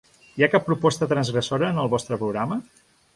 [0.37, 2.59] Hi ha cap proposta transgressora en el vostre programa?